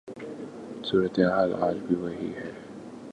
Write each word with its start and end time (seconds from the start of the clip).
صورت 0.83 1.19
حال 1.19 1.53
آج 1.61 1.75
بھی 1.87 1.95
وہی 1.95 2.31
ہے۔ 2.35 2.51